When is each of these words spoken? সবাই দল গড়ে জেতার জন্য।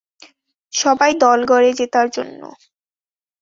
সবাই 0.73 1.11
দল 1.23 1.39
গড়ে 1.45 1.71
জেতার 1.73 2.07
জন্য। 2.09 2.41